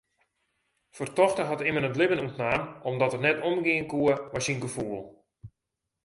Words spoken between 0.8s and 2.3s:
Fertochte hat immen it libben